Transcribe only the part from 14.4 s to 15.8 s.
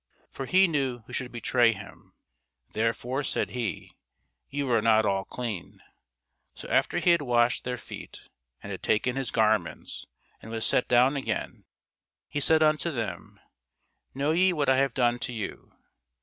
what I have done to you?